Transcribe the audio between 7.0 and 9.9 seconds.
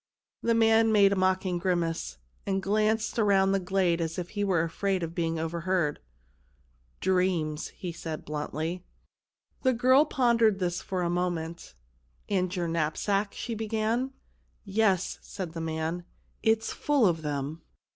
Dreams," he said bluntly. The